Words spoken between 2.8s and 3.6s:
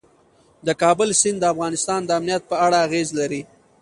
اغېز لري.